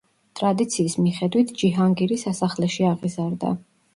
ტრადიციის 0.39 0.95
მიხედვით 1.07 1.51
ჯიჰანგირი 1.59 2.19
სასახლეში 2.21 2.87
აღიზარდა. 2.95 3.55